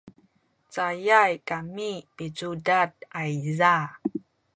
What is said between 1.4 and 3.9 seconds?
kami picudad ayza